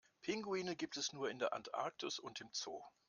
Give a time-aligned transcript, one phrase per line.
[0.23, 2.81] Pinguine gibt es nur in der Antarktis und im Zoo.